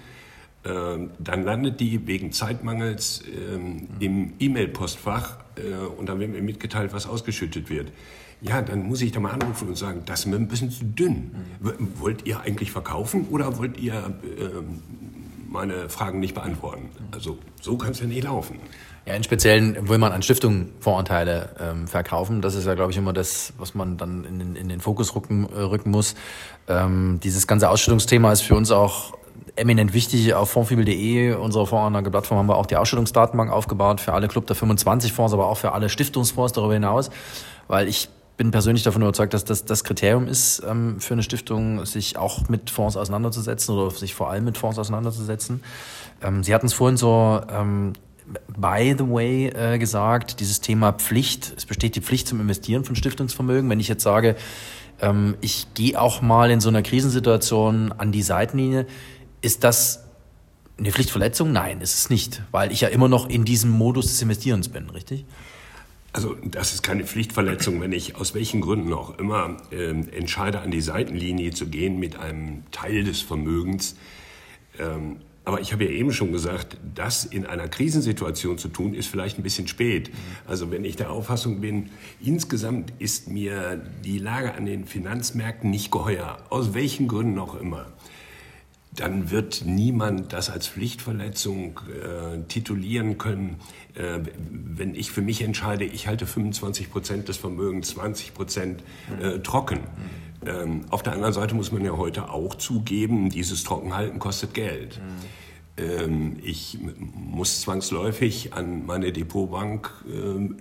dann 0.65 1.45
landet 1.45 1.79
die 1.79 2.07
wegen 2.07 2.33
Zeitmangels 2.33 3.23
ähm, 3.27 3.87
im 4.01 4.33
E-Mail-Postfach 4.41 5.39
äh, 5.57 5.87
und 5.97 6.09
dann 6.09 6.19
wird 6.19 6.33
mir 6.33 6.43
mitgeteilt, 6.43 6.93
was 6.93 7.07
ausgeschüttet 7.07 7.71
wird. 7.71 7.93
Ja, 8.41 8.61
dann 8.61 8.87
muss 8.87 9.01
ich 9.01 9.13
da 9.13 9.21
mal 9.21 9.33
anrufen 9.33 9.69
und 9.69 9.79
sagen, 9.79 10.03
das 10.05 10.21
ist 10.21 10.27
mir 10.27 10.37
ein 10.37 10.49
bisschen 10.49 10.71
zu 10.71 10.85
dünn. 10.85 11.31
Wollt 11.99 12.27
ihr 12.27 12.41
eigentlich 12.41 12.71
verkaufen 12.71 13.29
oder 13.31 13.59
wollt 13.59 13.79
ihr 13.79 13.95
äh, 13.95 14.49
meine 15.49 15.89
Fragen 15.89 16.21
nicht 16.21 16.35
beantworten? 16.35 16.91
Also 17.13 17.39
so 17.63 17.79
kann 17.79 17.93
es 17.93 18.01
ja 18.01 18.07
nicht 18.07 18.25
laufen. 18.25 18.59
Ja, 19.07 19.15
in 19.15 19.23
Speziellen 19.23 19.89
will 19.89 19.99
man 19.99 20.13
an 20.13 20.21
Stiftungen 20.23 20.73
Voranteile 20.81 21.55
ähm, 21.61 21.87
verkaufen. 21.87 22.43
Das 22.43 22.57
ist 22.57 22.67
ja, 22.67 22.75
glaube 22.75 22.91
ich, 22.91 22.99
immer 22.99 23.13
das, 23.13 23.53
was 23.57 23.75
man 23.75 23.97
dann 23.97 24.25
in, 24.25 24.39
den, 24.41 24.57
in 24.57 24.69
den 24.69 24.81
Fokus 24.81 25.15
rücken, 25.15 25.49
äh, 25.49 25.61
rücken 25.61 25.91
muss. 25.91 26.17
Ähm, 26.67 27.21
dieses 27.23 27.47
ganze 27.47 27.71
Ausstellungsthema 27.71 28.33
ist 28.33 28.43
für 28.43 28.57
uns 28.57 28.71
auch 28.71 29.17
eminent 29.57 29.93
wichtig. 29.93 30.35
Auf 30.35 30.51
fondfibel.de, 30.51 31.35
unserer 31.35 31.67
Fondsanlageplattform, 31.67 32.39
haben 32.39 32.49
wir 32.49 32.57
auch 32.57 32.67
die 32.67 32.77
Ausstellungsdatenbank 32.77 33.51
aufgebaut 33.51 34.01
für 34.01 34.13
alle 34.13 34.29
Club 34.29 34.47
der 34.47 34.57
25 34.57 35.13
Fonds, 35.13 35.33
aber 35.33 35.47
auch 35.47 35.59
für 35.59 35.73
alle 35.73 35.89
Stiftungsfonds 35.89 36.53
darüber 36.53 36.75
hinaus, 36.75 37.11
weil 37.69 37.89
ich 37.89 38.09
bin 38.37 38.51
persönlich 38.51 38.83
davon 38.83 39.03
überzeugt, 39.03 39.33
dass 39.33 39.45
das 39.45 39.65
das 39.65 39.83
Kriterium 39.83 40.29
ist 40.29 40.63
ähm, 40.69 41.01
für 41.01 41.15
eine 41.15 41.23
Stiftung, 41.23 41.87
sich 41.87 42.19
auch 42.19 42.49
mit 42.49 42.69
Fonds 42.69 42.97
auseinanderzusetzen 42.97 43.75
oder 43.75 43.91
sich 43.91 44.15
vor 44.15 44.31
allem 44.31 44.45
mit 44.45 44.59
Fonds 44.59 44.79
auseinanderzusetzen. 44.79 45.63
Ähm, 46.23 46.45
Sie 46.45 46.55
hatten 46.55 46.67
es 46.67 46.75
vorhin 46.75 46.99
so 46.99 47.41
ähm, 47.51 47.95
by 48.57 48.95
the 48.97 49.09
way 49.09 49.47
äh, 49.49 49.79
gesagt, 49.79 50.41
dieses 50.41 50.61
Thema 50.61 50.93
Pflicht, 50.93 51.55
es 51.57 51.67
besteht 51.67 51.97
die 51.97 52.01
Pflicht 52.01 52.29
zum 52.29 52.41
Investieren 52.41 52.85
von 52.85 52.97
Stiftungsvermögen. 52.97 53.71
Wenn 53.71 53.81
ich 53.81 53.89
jetzt 53.89 54.03
sage, 54.03 54.37
ähm, 55.01 55.37
ich 55.41 55.69
gehe 55.75 56.01
auch 56.01 56.23
mal 56.23 56.51
in 56.51 56.61
so 56.61 56.69
einer 56.69 56.83
Krisensituation 56.83 57.93
an 57.97 58.13
die 58.13 58.23
Seitenlinie, 58.23 58.87
ist 59.47 59.62
das 59.62 60.03
Eine 60.76 60.93
Pflichtverletzung? 60.93 61.53
Nein, 61.53 61.81
ist 61.81 61.95
es 61.95 62.11
nicht, 62.11 62.43
weil 62.50 62.71
ich 62.71 62.83
ja 62.83 62.88
immer 62.88 63.09
noch 63.09 63.31
in 63.31 63.47
diesem 63.47 63.71
Modus 63.71 64.09
des 64.09 64.21
Investierens 64.21 64.69
bin, 64.69 64.91
richtig? 64.91 65.25
Also 66.12 66.37
das 66.45 66.75
ist 66.75 66.83
keine 66.83 67.05
Pflichtverletzung, 67.05 67.81
wenn 67.81 67.93
ich 67.93 68.17
aus 68.17 68.35
welchen 68.35 68.61
Gründen 68.61 68.93
auch 68.93 69.19
immer 69.19 69.57
äh, 69.71 69.91
entscheide, 69.91 70.61
an 70.61 70.71
die 70.71 70.83
Seitenlinie 70.83 71.53
zu 71.53 71.69
gehen 71.69 71.99
mit 71.99 72.19
einem 72.19 72.65
Teil 72.73 73.05
des 73.05 73.23
Vermögens. 73.23 73.97
Ähm, 74.79 75.19
aber 75.47 75.61
ich 75.61 75.73
habe 75.73 75.85
ja 75.85 75.91
eben 75.91 76.12
schon 76.12 76.33
gesagt, 76.33 76.76
das 76.95 77.25
in 77.25 77.47
einer 77.47 77.69
Krisensituation 77.69 78.59
zu 78.59 78.69
tun, 78.69 78.95
ist 78.95 79.07
vielleicht 79.07 79.38
ein 79.38 79.43
bisschen 79.45 79.69
spät. 79.69 80.11
Also 80.47 80.71
wenn 80.73 80.85
ich 80.85 80.97
der 80.97 81.11
Auffassung 81.11 81.61
bin, 81.61 81.91
insgesamt 82.21 82.93
ist 82.99 83.31
mir 83.31 83.81
die 84.05 84.19
Lage 84.19 84.55
an 84.55 84.67
den 84.67 84.87
Finanzmärkten 84.87 85.71
nicht 85.71 85.93
geheuer, 85.93 86.38
aus 86.50 86.75
welchen 86.75 87.07
Gründen 87.07 87.38
auch 87.38 87.55
immer, 87.55 87.87
dann 88.97 89.31
wird 89.31 89.62
niemand 89.65 90.33
das 90.33 90.50
als 90.50 90.69
Pflichtverletzung 90.69 91.81
äh, 91.91 92.43
titulieren 92.49 93.19
können, 93.19 93.57
äh, 93.95 94.21
wenn 94.50 94.95
ich 94.95 95.11
für 95.11 95.23
mich 95.23 95.43
entscheide, 95.43 95.85
ich 95.85 96.07
halte 96.07 96.26
25 96.26 96.91
Prozent 96.91 97.29
des 97.29 97.37
Vermögens, 97.37 97.88
20 97.88 98.35
Prozent 98.35 98.83
äh, 99.21 99.38
trocken. 99.41 99.81
Ähm, 100.45 100.83
auf 100.91 101.03
der 101.03 101.12
anderen 101.12 101.33
Seite 101.33 101.55
muss 101.55 101.73
man 101.73 101.85
ja 101.85 101.97
heute 101.97 102.31
auch 102.31 102.55
zugeben, 102.55 103.31
dieses 103.31 103.65
Trockenhalten 103.65 104.19
kostet 104.19 104.55
Geld. 104.55 104.99
Mhm. 104.99 105.85
Ähm, 105.85 106.37
ich 106.43 106.79
muss 107.15 107.61
zwangsläufig 107.61 108.55
an 108.55 108.87
meine 108.87 109.12
Depotbank 109.12 109.91
äh, 110.07 110.12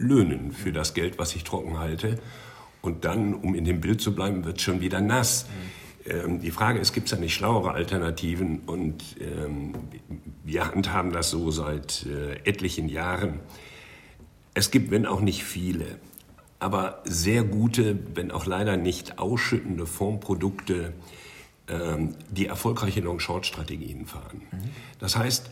löhnen 0.02 0.52
für 0.52 0.72
das 0.72 0.94
Geld, 0.94 1.20
was 1.20 1.36
ich 1.36 1.44
trocken 1.44 1.80
halte. 1.80 2.20
Und 2.82 3.06
dann, 3.06 3.34
um 3.34 3.56
in 3.56 3.66
dem 3.66 3.82
Bild 3.82 4.02
zu 4.02 4.14
bleiben, 4.14 4.46
wird 4.46 4.58
es 4.58 4.64
schon 4.64 4.82
wieder 4.82 5.02
nass. 5.02 5.46
Mhm. 5.48 5.85
Ähm, 6.06 6.42
die 6.42 6.52
Frage 6.52 6.80
ist, 6.80 6.94
gibt 6.94 7.08
es 7.08 7.12
da 7.12 7.18
nicht 7.18 7.34
schlauere 7.34 7.72
Alternativen? 7.72 8.60
Und 8.66 9.04
ähm, 9.20 9.74
wir 10.44 10.68
handhaben 10.68 11.12
das 11.12 11.30
so 11.30 11.52
seit 11.52 12.06
äh, 12.06 12.36
etlichen 12.44 12.90
Jahren. 12.90 13.40
Es 14.54 14.72
gibt, 14.72 14.92
wenn 14.92 15.06
auch 15.06 15.22
nicht 15.22 15.44
viele, 15.44 15.86
aber 16.60 17.02
sehr 17.06 17.44
gute, 17.44 18.00
wenn 18.16 18.32
auch 18.32 18.46
leider 18.46 18.78
nicht 18.78 19.20
ausschüttende 19.20 19.86
Fondsprodukte, 19.86 20.94
ähm, 21.68 22.16
die 22.30 22.46
erfolgreiche 22.46 23.02
Long-Short-Strategien 23.02 24.06
fahren. 24.06 24.42
Mhm. 24.52 24.70
Das 25.00 25.18
heißt, 25.18 25.50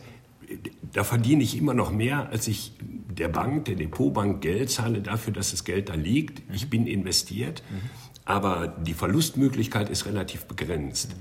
da 0.92 1.04
verdiene 1.04 1.42
ich 1.42 1.56
immer 1.56 1.74
noch 1.74 1.90
mehr, 1.90 2.28
als 2.30 2.48
ich 2.48 2.72
der 2.80 3.28
Bank, 3.28 3.64
der 3.66 3.74
Depotbank 3.74 4.40
Geld 4.40 4.70
zahle 4.70 5.00
dafür, 5.00 5.32
dass 5.32 5.50
das 5.50 5.64
Geld 5.64 5.88
da 5.88 5.94
liegt. 5.94 6.48
Mhm. 6.48 6.54
Ich 6.54 6.70
bin 6.70 6.86
investiert, 6.86 7.62
mhm. 7.70 7.90
Aber 8.24 8.68
die 8.68 8.94
Verlustmöglichkeit 8.94 9.90
ist 9.90 10.06
relativ 10.06 10.46
begrenzt. 10.46 11.14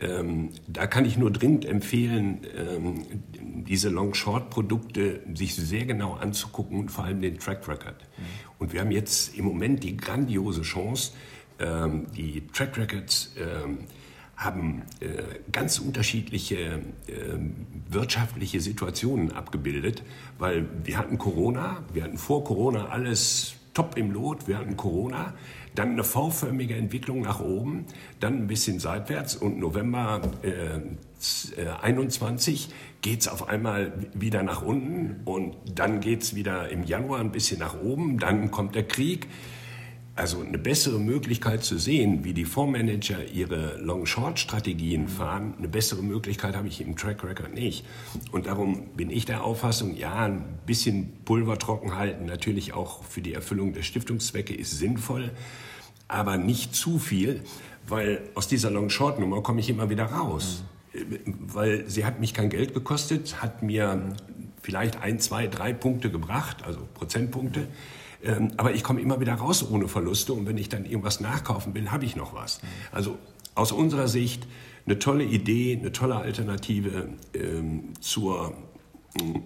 Ähm, 0.00 0.50
da 0.66 0.86
kann 0.86 1.04
ich 1.04 1.16
nur 1.16 1.30
dringend 1.30 1.64
empfehlen, 1.64 2.40
ähm, 2.56 3.04
diese 3.64 3.88
Long-Short-Produkte 3.90 5.20
sich 5.34 5.54
sehr 5.54 5.86
genau 5.86 6.14
anzugucken 6.14 6.80
und 6.80 6.90
vor 6.90 7.04
allem 7.04 7.22
den 7.22 7.38
Track 7.38 7.68
Record. 7.68 7.96
Mhm. 8.16 8.22
Und 8.58 8.72
wir 8.72 8.80
haben 8.80 8.90
jetzt 8.90 9.36
im 9.38 9.44
Moment 9.44 9.84
die 9.84 9.96
grandiose 9.96 10.62
Chance, 10.62 11.12
ähm, 11.60 12.06
die 12.16 12.46
Track 12.48 12.76
Records 12.76 13.34
ähm, 13.38 13.78
haben 14.36 14.82
äh, 14.98 15.06
ganz 15.52 15.78
unterschiedliche 15.78 16.56
äh, 16.56 16.80
wirtschaftliche 17.88 18.60
Situationen 18.60 19.30
abgebildet, 19.32 20.02
weil 20.38 20.68
wir 20.82 20.98
hatten 20.98 21.18
Corona, 21.18 21.84
wir 21.92 22.02
hatten 22.02 22.18
vor 22.18 22.42
Corona 22.42 22.86
alles 22.86 23.54
top 23.74 23.96
im 23.96 24.10
Lot, 24.10 24.48
wir 24.48 24.58
hatten 24.58 24.76
Corona, 24.76 25.34
dann 25.74 25.90
eine 25.90 26.04
V-förmige 26.04 26.74
Entwicklung 26.74 27.22
nach 27.22 27.40
oben, 27.40 27.86
dann 28.20 28.34
ein 28.34 28.46
bisschen 28.46 28.78
seitwärts 28.78 29.34
und 29.36 29.58
November 29.58 30.20
äh, 30.42 30.80
21 31.82 32.70
geht 33.02 33.20
es 33.20 33.28
auf 33.28 33.48
einmal 33.48 33.92
wieder 34.14 34.42
nach 34.42 34.62
unten 34.62 35.20
und 35.24 35.56
dann 35.74 36.00
geht 36.00 36.22
es 36.22 36.34
wieder 36.34 36.68
im 36.68 36.84
Januar 36.84 37.20
ein 37.20 37.32
bisschen 37.32 37.58
nach 37.58 37.80
oben, 37.80 38.18
dann 38.18 38.50
kommt 38.50 38.74
der 38.74 38.84
Krieg. 38.84 39.26
Also 40.16 40.40
eine 40.40 40.58
bessere 40.58 41.00
Möglichkeit 41.00 41.64
zu 41.64 41.76
sehen, 41.76 42.22
wie 42.22 42.34
die 42.34 42.44
Fondsmanager 42.44 43.24
ihre 43.32 43.78
Long-Short-Strategien 43.78 45.08
fahren, 45.08 45.54
eine 45.58 45.66
bessere 45.66 46.02
Möglichkeit 46.02 46.54
habe 46.54 46.68
ich 46.68 46.80
im 46.80 46.94
Track 46.94 47.24
Record 47.24 47.52
nicht. 47.52 47.84
Und 48.30 48.46
darum 48.46 48.90
bin 48.96 49.10
ich 49.10 49.24
der 49.24 49.42
Auffassung, 49.42 49.96
ja, 49.96 50.26
ein 50.26 50.44
bisschen 50.66 51.12
Pulver 51.24 51.58
trocken 51.58 51.96
halten, 51.96 52.26
natürlich 52.26 52.74
auch 52.74 53.02
für 53.02 53.22
die 53.22 53.34
Erfüllung 53.34 53.72
der 53.72 53.82
Stiftungszwecke 53.82 54.54
ist 54.54 54.78
sinnvoll, 54.78 55.32
aber 56.06 56.36
nicht 56.36 56.76
zu 56.76 57.00
viel, 57.00 57.40
weil 57.88 58.22
aus 58.36 58.46
dieser 58.46 58.70
Long-Short-Nummer 58.70 59.42
komme 59.42 59.58
ich 59.58 59.68
immer 59.68 59.90
wieder 59.90 60.04
raus. 60.04 60.62
Weil 61.40 61.90
sie 61.90 62.04
hat 62.04 62.20
mich 62.20 62.34
kein 62.34 62.50
Geld 62.50 62.72
gekostet, 62.72 63.42
hat 63.42 63.64
mir 63.64 64.14
vielleicht 64.62 65.02
ein, 65.02 65.18
zwei, 65.18 65.48
drei 65.48 65.72
Punkte 65.72 66.08
gebracht, 66.08 66.58
also 66.64 66.86
Prozentpunkte. 66.94 67.62
Mhm 67.62 68.03
ähm, 68.24 68.52
aber 68.56 68.74
ich 68.74 68.82
komme 68.82 69.00
immer 69.00 69.20
wieder 69.20 69.34
raus 69.34 69.68
ohne 69.68 69.88
Verluste 69.88 70.32
und 70.32 70.46
wenn 70.46 70.58
ich 70.58 70.68
dann 70.68 70.84
irgendwas 70.84 71.20
nachkaufen 71.20 71.74
will, 71.74 71.90
habe 71.90 72.04
ich 72.04 72.16
noch 72.16 72.34
was. 72.34 72.60
Also 72.92 73.18
aus 73.54 73.72
unserer 73.72 74.08
Sicht 74.08 74.46
eine 74.86 74.98
tolle 74.98 75.24
Idee, 75.24 75.78
eine 75.78 75.92
tolle 75.92 76.16
Alternative 76.16 77.08
ähm, 77.34 77.92
zur 78.00 78.54
ähm, 79.20 79.42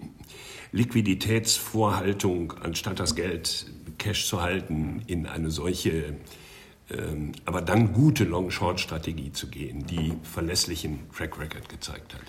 Liquiditätsvorhaltung, 0.72 2.54
anstatt 2.62 3.00
das 3.00 3.14
Geld 3.14 3.66
Cash 3.98 4.26
zu 4.26 4.42
halten, 4.42 5.02
in 5.06 5.26
eine 5.26 5.50
solche, 5.50 6.16
aber 7.44 7.60
dann 7.60 7.92
gute 7.92 8.24
Long-Short-Strategie 8.24 9.32
zu 9.32 9.48
gehen, 9.48 9.86
die 9.86 10.14
verlässlichen 10.22 11.00
Track 11.16 11.38
Record 11.38 11.68
gezeigt 11.68 12.14
hat. 12.14 12.20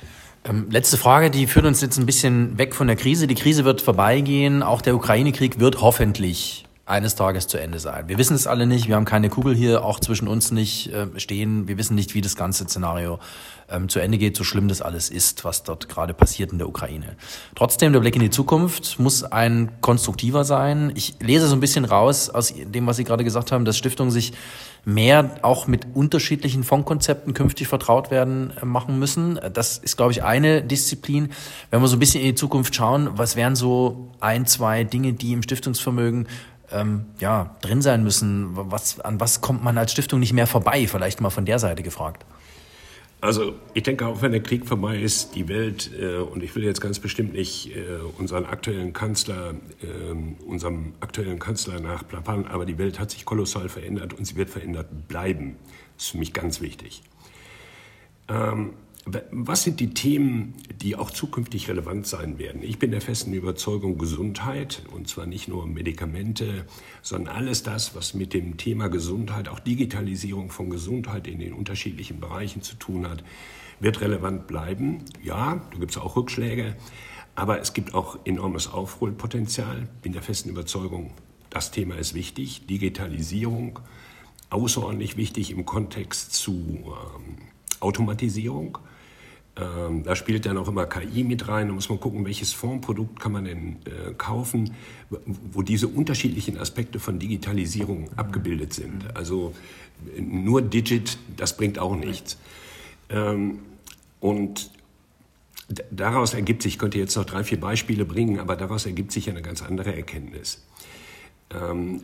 Ähm, 0.44 0.68
letzte 0.70 0.98
Frage, 0.98 1.32
die 1.32 1.48
führt 1.48 1.66
uns 1.66 1.82
jetzt 1.82 1.98
ein 1.98 2.06
bisschen 2.06 2.58
weg 2.58 2.76
von 2.76 2.88
der 2.88 2.96
Krise. 2.96 3.28
Die 3.28 3.36
Krise 3.36 3.66
wird 3.66 3.82
vorbeigehen. 3.82 4.64
Auch 4.64 4.82
der 4.82 4.96
Ukraine-Krieg 4.96 5.60
wird 5.60 5.82
hoffentlich 5.82 6.66
eines 6.90 7.16
Tages 7.16 7.48
zu 7.48 7.60
Ende 7.60 7.80
sein. 7.80 8.08
Wir 8.08 8.18
wissen 8.18 8.36
es 8.36 8.48
alle 8.48 8.66
nicht. 8.66 8.88
Wir 8.88 8.96
haben 8.96 9.06
keine 9.06 9.30
Kugel 9.30 9.56
hier, 9.56 9.86
auch 9.86 10.00
zwischen 10.00 10.28
uns 10.28 10.52
nicht 10.52 10.92
äh, 10.92 11.08
stehen. 11.20 11.68
Wir 11.68 11.78
wissen 11.78 11.94
nicht, 11.94 12.16
wie 12.16 12.22
das 12.22 12.36
ganze 12.36 12.64
Szenario 12.64 13.20
ähm, 13.70 13.90
zu 13.90 14.00
Ende 14.00 14.18
geht, 14.18 14.36
so 14.36 14.44
schlimm 14.44 14.68
das 14.68 14.82
alles 14.82 15.10
ist, 15.10 15.46
was 15.46 15.62
dort 15.62 15.88
gerade 15.88 16.16
passiert 16.16 16.52
in 16.52 16.58
der 16.58 16.68
Ukraine. 16.68 17.16
Trotzdem, 17.54 17.94
der 17.94 18.00
Blick 18.00 18.16
in 18.16 18.22
die 18.22 18.32
Zukunft 18.32 18.98
muss 18.98 19.24
ein 19.24 19.72
konstruktiver 19.82 20.44
sein. 20.44 20.92
Ich 20.96 21.16
lese 21.20 21.48
so 21.48 21.56
ein 21.56 21.60
bisschen 21.60 21.86
raus 21.86 22.32
aus 22.32 22.54
dem, 22.58 22.88
was 22.88 22.98
Sie 22.98 23.04
gerade 23.04 23.24
gesagt 23.24 23.52
haben, 23.52 23.66
dass 23.66 23.78
Stiftungen 23.78 24.12
sich 24.12 24.34
mehr 24.84 25.36
auch 25.44 25.68
mit 25.68 25.88
unterschiedlichen 25.94 26.64
Fondkonzepten 26.64 27.36
künftig 27.36 27.68
vertraut 27.68 28.10
werden 28.10 28.52
äh, 28.60 28.66
machen 28.66 28.98
müssen. 28.98 29.40
Das 29.54 29.78
ist, 29.78 29.96
glaube 29.96 30.12
ich, 30.12 30.24
eine 30.24 30.64
Disziplin. 30.64 31.30
Wenn 31.70 31.82
wir 31.82 31.88
so 31.88 31.98
ein 31.98 32.00
bisschen 32.00 32.22
in 32.22 32.30
die 32.30 32.36
Zukunft 32.36 32.74
schauen, 32.74 33.10
was 33.14 33.36
wären 33.36 33.56
so 33.56 34.10
ein, 34.20 34.48
zwei 34.48 34.84
Dinge, 34.84 35.14
die 35.14 35.34
im 35.34 35.44
Stiftungsvermögen 35.44 36.28
ähm, 36.72 37.06
ja, 37.20 37.56
drin 37.62 37.82
sein 37.82 38.04
müssen? 38.04 38.50
Was, 38.54 39.00
an 39.00 39.20
was 39.20 39.42
kommt 39.42 39.64
man 39.64 39.78
als 39.78 39.92
Stiftung 39.92 40.20
nicht 40.20 40.34
mehr 40.34 40.48
vorbei? 40.48 40.88
Vielleicht 40.88 41.22
mal 41.22 41.30
von 41.30 41.46
der 41.46 41.60
Seite 41.60 41.84
gefragt. 41.84 42.26
Also 43.22 43.56
ich 43.74 43.84
denke, 43.84 44.08
auch 44.08 44.22
wenn 44.22 44.32
der 44.32 44.42
Krieg 44.42 44.66
vorbei 44.66 44.98
ist, 44.98 45.36
die 45.36 45.50
Welt, 45.50 45.92
äh, 46.00 46.18
und 46.18 46.42
ich 46.42 46.56
will 46.56 46.64
jetzt 46.64 46.80
ganz 46.80 47.00
bestimmt 47.00 47.34
nicht 47.34 47.76
äh, 47.76 47.98
unseren 48.18 48.46
aktuellen 48.46 48.94
Kanzler, 48.94 49.56
äh, 49.82 50.46
unserem 50.46 50.94
aktuellen 51.02 51.38
Kanzler 51.38 51.82
nachplappern, 51.82 52.46
aber 52.46 52.66
die 52.66 52.78
Welt 52.78 52.98
hat 52.98 53.12
sich 53.12 53.26
kolossal 53.26 53.68
verändert 53.68 54.14
und 54.14 54.26
sie 54.26 54.38
wird 54.38 54.50
verändert 54.50 55.10
bleiben. 55.10 55.58
Das 55.98 56.06
ist 56.06 56.12
für 56.12 56.18
mich 56.18 56.32
ganz 56.32 56.62
wichtig. 56.62 57.02
Ähm, 58.30 58.74
was 59.32 59.64
sind 59.64 59.80
die 59.80 59.94
Themen, 59.94 60.54
die 60.82 60.96
auch 60.96 61.12
zukünftig 61.12 61.70
relevant 61.70 62.06
sein 62.08 62.38
werden? 62.38 62.64
Ich 62.64 62.80
bin 62.80 62.92
der 62.92 63.02
festen 63.02 63.34
Überzeugung 63.34 63.98
Gesundheit, 63.98 64.84
und 64.94 65.08
zwar 65.08 65.26
nicht 65.26 65.48
nur 65.48 65.66
Medikamente, 65.68 66.66
sondern 67.02 67.36
alles 67.36 67.64
das, 67.64 67.96
was 67.96 68.14
mit 68.14 68.34
dem 68.34 68.58
Thema 68.58 68.90
Gesundheit, 68.90 69.48
auch 69.48 69.60
Digitalisierung 69.60 70.52
von 70.52 70.70
Gesundheit 70.70 71.28
in 71.28 71.40
den 71.40 71.54
unterschiedlichen 71.54 72.20
Bereichen 72.20 72.62
zu 72.62 72.76
tun 72.76 73.08
hat, 73.10 73.24
wird 73.80 74.02
relevant 74.02 74.48
bleiben. 74.48 75.00
Ja, 75.24 75.62
da 75.72 75.78
gibt 75.78 75.92
es 75.92 75.98
auch 75.98 76.16
Rückschläge, 76.16 76.76
aber 77.36 77.62
es 77.62 77.74
gibt 77.74 77.94
auch 77.94 78.20
enormes 78.26 78.68
Aufholpotenzial. 78.68 79.88
Ich 79.96 80.02
bin 80.02 80.14
der 80.14 80.24
festen 80.24 80.50
Überzeugung, 80.50 81.12
das 81.50 81.72
Thema 81.72 81.96
ist 81.96 82.14
wichtig. 82.14 82.68
Digitalisierung, 82.68 83.80
außerordentlich 84.50 85.18
wichtig 85.18 85.52
im 85.52 85.66
Kontext 85.66 86.34
zu 86.34 86.54
ähm, 86.54 87.38
Automatisierung. 87.80 88.78
Ähm, 89.60 90.04
da 90.04 90.16
spielt 90.16 90.46
dann 90.46 90.58
auch 90.58 90.68
immer 90.68 90.86
KI 90.86 91.24
mit 91.24 91.48
rein. 91.48 91.68
Da 91.68 91.74
muss 91.74 91.90
man 91.90 92.00
gucken, 92.00 92.26
welches 92.26 92.54
Formprodukt 92.54 93.20
kann 93.20 93.32
man 93.32 93.46
denn 93.46 93.78
äh, 93.86 94.14
kaufen, 94.18 94.74
wo 95.52 95.62
diese 95.62 95.88
unterschiedlichen 95.88 96.58
Aspekte 96.58 97.00
von 97.00 97.20
Digitalisierung 97.20 98.10
abgebildet 98.16 98.74
sind. 98.74 99.16
Also 99.16 99.54
nur 100.18 100.62
Digit, 100.62 101.18
das 101.36 101.58
bringt 101.58 101.80
auch 101.80 101.96
nichts. 101.96 102.38
Ähm, 103.10 103.60
und 104.20 104.72
daraus 105.92 106.34
ergibt 106.34 106.62
sich, 106.62 106.74
ich 106.74 106.80
könnte 106.80 106.98
jetzt 106.98 107.16
noch 107.16 107.26
drei, 107.26 107.44
vier 107.44 107.60
Beispiele 107.60 108.06
bringen, 108.06 108.40
aber 108.40 108.56
daraus 108.56 108.86
ergibt 108.86 109.12
sich 109.12 109.30
eine 109.30 109.42
ganz 109.42 109.62
andere 109.62 109.96
Erkenntnis. 109.96 110.64
Ähm, 111.52 112.02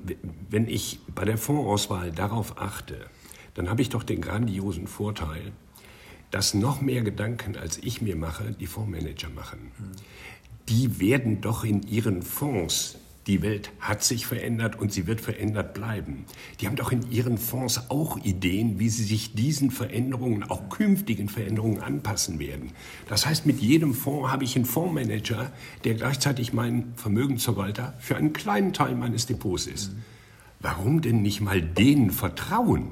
wenn 0.50 0.68
ich 0.68 1.00
bei 1.14 1.24
der 1.24 1.38
Fondsauswahl 1.38 2.12
darauf 2.12 2.60
achte, 2.60 3.06
dann 3.54 3.70
habe 3.70 3.82
ich 3.82 3.90
doch 3.90 4.04
den 4.04 4.20
grandiosen 4.20 4.88
Vorteil, 4.88 5.54
dass 6.32 6.54
noch 6.54 6.82
mehr 6.82 7.02
Gedanken, 7.02 7.56
als 7.56 7.78
ich 7.78 8.02
mir 8.02 8.16
mache, 8.16 8.56
die 8.60 8.68
Fondsmanager 8.68 9.30
machen. 9.30 9.72
Die 10.70 11.00
werden 11.00 11.42
doch 11.42 11.64
in 11.64 11.84
ihren 11.84 12.22
Fonds 12.22 12.98
die 13.28 13.42
Welt 13.42 13.72
hat 13.80 14.04
sich 14.04 14.28
verändert 14.28 14.78
und 14.80 14.94
sie 14.94 15.08
wird 15.08 15.20
verändert 15.20 15.74
bleiben. 15.74 16.26
Die 16.60 16.68
haben 16.68 16.76
doch 16.76 16.92
in 16.92 17.10
ihren 17.12 17.40
Fonds 17.40 17.90
auch 17.90 18.24
Ideen, 18.24 18.78
wie 18.78 18.90
sie 18.90 19.04
sich 19.04 19.34
diesen 19.34 19.72
Veränderungen, 19.72 20.44
auch 20.44 20.70
künftigen 20.70 21.28
Veränderungen 21.28 21.82
anpassen 21.82 22.38
werden. 22.38 22.72
Das 23.10 23.26
heißt, 23.26 23.48
mit 23.48 23.60
jedem 23.62 23.96
Fonds 23.96 24.32
habe 24.32 24.44
ich 24.44 24.56
einen 24.56 24.66
Fondsmanager, 24.66 25.52
der 25.86 25.96
gleichzeitig 25.96 26.54
mein 26.54 26.94
Vermögensverwalter 26.96 27.96
für 28.00 28.16
einen 28.16 28.34
kleinen 28.34 28.74
Teil 28.74 28.96
meines 28.96 29.26
Depots 29.26 29.66
ist. 29.66 29.92
Warum 30.60 31.02
denn 31.02 31.24
nicht 31.24 31.42
mal 31.42 31.62
denen 31.62 32.12
vertrauen? 32.12 32.90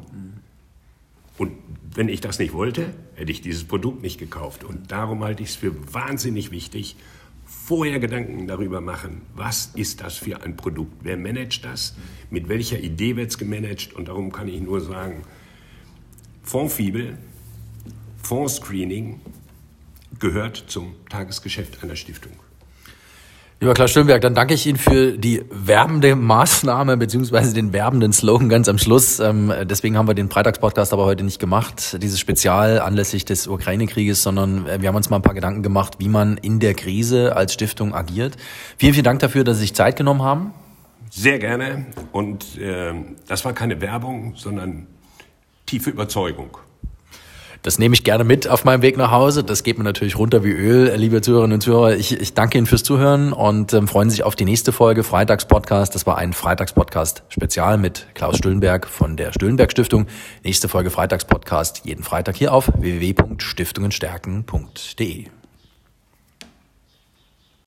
Und 1.37 1.51
wenn 1.95 2.09
ich 2.09 2.21
das 2.21 2.39
nicht 2.39 2.53
wollte, 2.53 2.93
hätte 3.15 3.31
ich 3.31 3.41
dieses 3.41 3.63
Produkt 3.63 4.01
nicht 4.01 4.19
gekauft. 4.19 4.63
Und 4.63 4.91
darum 4.91 5.23
halte 5.23 5.43
ich 5.43 5.49
es 5.49 5.55
für 5.55 5.73
wahnsinnig 5.93 6.51
wichtig, 6.51 6.95
vorher 7.45 7.99
Gedanken 7.99 8.47
darüber 8.47 8.81
machen, 8.81 9.21
was 9.35 9.71
ist 9.75 10.01
das 10.01 10.17
für 10.17 10.41
ein 10.41 10.55
Produkt, 10.55 10.93
wer 11.01 11.17
managt 11.17 11.65
das, 11.65 11.95
mit 12.29 12.49
welcher 12.49 12.79
Idee 12.79 13.15
wird 13.15 13.31
es 13.31 13.37
gemanagt 13.37 13.93
und 13.93 14.07
darum 14.07 14.31
kann 14.31 14.47
ich 14.47 14.61
nur 14.61 14.81
sagen, 14.81 15.23
Fondsfibel, 16.41 17.17
Fondsscreening 18.21 19.21
gehört 20.19 20.63
zum 20.67 20.95
Tagesgeschäft 21.09 21.83
einer 21.83 21.95
Stiftung. 21.95 22.33
Lieber 23.63 23.75
Klaus 23.75 23.91
Stüllenberg, 23.91 24.19
dann 24.19 24.35
danke 24.35 24.55
ich 24.55 24.67
Ihnen 24.67 24.77
für 24.77 25.17
die 25.17 25.41
werbende 25.49 26.17
Maßnahme 26.17 26.97
beziehungsweise 26.97 27.53
den 27.53 27.71
werbenden 27.71 28.11
Slogan 28.11 28.49
ganz 28.49 28.67
am 28.67 28.77
Schluss. 28.77 29.21
Ähm, 29.21 29.53
deswegen 29.63 29.97
haben 29.97 30.05
wir 30.05 30.15
den 30.15 30.29
Freitagspodcast 30.29 30.91
aber 30.91 31.05
heute 31.05 31.23
nicht 31.23 31.39
gemacht, 31.39 31.97
dieses 32.03 32.19
Spezial 32.19 32.81
anlässlich 32.81 33.23
des 33.23 33.47
Ukraine-Krieges, 33.47 34.21
sondern 34.21 34.67
äh, 34.67 34.81
wir 34.81 34.89
haben 34.89 34.97
uns 34.97 35.09
mal 35.09 35.15
ein 35.15 35.21
paar 35.21 35.33
Gedanken 35.33 35.63
gemacht, 35.63 35.93
wie 35.99 36.09
man 36.09 36.35
in 36.35 36.59
der 36.59 36.73
Krise 36.73 37.37
als 37.37 37.53
Stiftung 37.53 37.95
agiert. 37.95 38.35
Vielen, 38.75 38.95
vielen 38.95 39.05
Dank 39.05 39.21
dafür, 39.21 39.45
dass 39.45 39.55
Sie 39.55 39.61
sich 39.61 39.73
Zeit 39.73 39.95
genommen 39.95 40.23
haben. 40.23 40.53
Sehr 41.09 41.39
gerne. 41.39 41.85
Und 42.11 42.57
äh, 42.57 42.91
das 43.29 43.45
war 43.45 43.53
keine 43.53 43.79
Werbung, 43.79 44.33
sondern 44.35 44.87
tiefe 45.65 45.89
Überzeugung. 45.89 46.57
Das 47.63 47.79
nehme 47.79 47.95
ich 47.95 48.03
gerne 48.03 48.25
mit 48.25 48.49
auf 48.49 48.65
meinem 48.65 48.81
Weg 48.81 48.97
nach 48.97 49.11
Hause. 49.11 49.45
Das 49.45 49.63
geht 49.63 49.77
mir 49.77 49.85
natürlich 49.85 50.17
runter 50.17 50.43
wie 50.43 50.51
Öl, 50.51 50.93
liebe 50.97 51.21
Zuhörerinnen 51.21 51.55
und 51.55 51.61
Zuhörer. 51.61 51.95
Ich, 51.95 52.11
ich 52.11 52.33
danke 52.33 52.57
Ihnen 52.57 52.67
fürs 52.67 52.83
Zuhören 52.83 53.31
und 53.31 53.71
ähm, 53.71 53.87
freuen 53.87 54.09
sich 54.09 54.23
auf 54.23 54.35
die 54.35 54.43
nächste 54.43 54.73
Folge 54.73 55.03
Freitagspodcast. 55.03 55.95
Das 55.95 56.05
war 56.05 56.17
ein 56.17 56.33
Freitagspodcast 56.33 57.23
Spezial 57.29 57.77
mit 57.77 58.07
Klaus 58.15 58.35
Stüllenberg 58.37 58.85
von 58.85 59.15
der 59.15 59.31
Stüllenberg 59.31 59.71
Stiftung. 59.71 60.07
Nächste 60.43 60.67
Folge 60.67 60.89
Freitagspodcast 60.89 61.85
jeden 61.85 62.03
Freitag 62.03 62.35
hier 62.35 62.53
auf 62.53 62.69
www.stiftungenstärken.de. 62.77 65.27